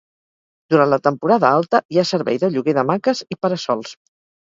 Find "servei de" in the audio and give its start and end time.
2.15-2.53